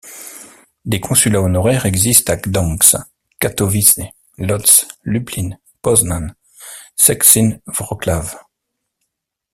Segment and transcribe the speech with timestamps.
[0.83, 2.95] Des consulats honoraires existent à Gdańsk,
[3.39, 3.99] Katowice,
[4.39, 6.31] Łódź, Lublin, Poznań,
[6.99, 8.45] Szczecin Wrocław.